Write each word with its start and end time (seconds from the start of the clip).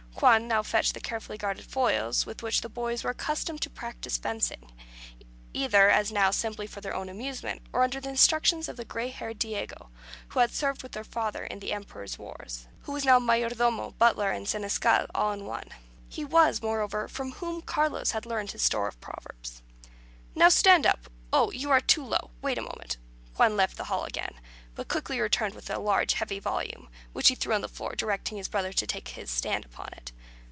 Juan 0.21 0.47
now 0.47 0.61
fetched 0.61 0.93
the 0.93 0.99
carefully 0.99 1.37
guarded 1.39 1.65
foils 1.65 2.27
with 2.27 2.43
which 2.43 2.61
the 2.61 2.69
boys 2.69 3.03
were 3.03 3.09
accustomed 3.09 3.59
to 3.63 3.71
practise 3.71 4.19
fencing; 4.19 4.71
either, 5.51 5.89
as 5.89 6.11
now, 6.11 6.29
simply 6.29 6.67
for 6.67 6.79
their 6.79 6.93
own 6.93 7.09
amusement, 7.09 7.63
or 7.73 7.81
under 7.81 7.99
the 7.99 8.09
instructions 8.09 8.69
of 8.69 8.77
the 8.77 8.85
gray 8.85 9.07
haired 9.07 9.39
Diego, 9.39 9.89
who 10.27 10.39
had 10.39 10.51
served 10.53 10.83
with 10.83 10.91
their 10.91 11.03
father 11.05 11.45
in 11.45 11.57
the 11.57 11.73
Emperor's 11.73 12.19
wars, 12.19 12.67
and 12.85 12.93
was 12.93 13.03
now 13.03 13.17
mayor 13.17 13.49
domo, 13.49 13.91
butler, 13.97 14.29
and 14.31 14.47
seneschal, 14.47 15.07
all 15.15 15.31
in 15.31 15.45
one. 15.47 15.69
He 16.07 16.21
it 16.21 16.29
was, 16.29 16.61
moreover, 16.61 17.07
from 17.07 17.31
whom 17.31 17.63
Carlos 17.63 18.11
had 18.11 18.27
learned 18.27 18.51
his 18.51 18.61
store 18.61 18.87
of 18.87 19.01
proverbs. 19.01 19.63
"Now 20.35 20.49
stand 20.49 20.85
up. 20.85 21.09
Oh, 21.33 21.49
you 21.49 21.71
are 21.71 21.81
too 21.81 22.03
low; 22.05 22.29
wait 22.43 22.59
a 22.59 22.61
moment." 22.61 22.97
Juan 23.37 23.55
left 23.57 23.75
the 23.77 23.85
hall 23.85 24.03
again, 24.03 24.35
but 24.75 24.87
quickly 24.87 25.19
returned 25.19 25.53
with 25.53 25.69
a 25.69 25.77
large 25.79 26.13
heavy 26.13 26.39
volume, 26.39 26.89
which 27.11 27.27
he 27.27 27.35
threw 27.35 27.53
on 27.53 27.61
the 27.61 27.67
floor, 27.69 27.93
directing 27.95 28.37
his 28.37 28.47
brother 28.47 28.71
to 28.71 28.87
take 28.87 29.09
his 29.09 29.29
stand 29.31 29.65
upon 29.65 29.89
it. 29.93 30.11